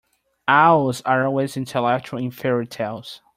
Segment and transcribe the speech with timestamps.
[0.47, 3.21] Owls are always intellectual in fairy-tales.